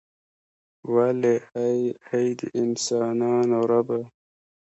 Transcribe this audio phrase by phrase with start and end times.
[0.93, 1.77] ولې ای
[2.11, 3.99] ای د انسانانو ربه.